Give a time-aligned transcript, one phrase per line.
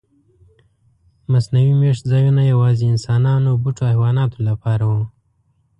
[1.31, 4.93] مصنوعي میشت ځایونه یواځې انسانانو، بوټو او حیواناتو لپاره و.